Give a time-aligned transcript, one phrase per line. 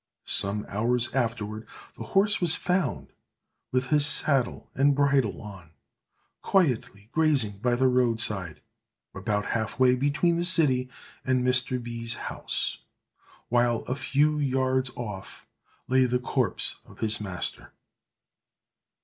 [0.25, 3.09] Some hours afterward, the horse was found,
[3.71, 5.73] with his saddle and bridle on,
[6.41, 8.61] quietly grazing by the roadside,
[9.13, 10.89] about half way between the city
[11.23, 11.77] and Mr.
[11.79, 12.79] B——'s house;
[13.49, 15.45] while, a few yards off,
[15.87, 17.71] lay the corpse of his master!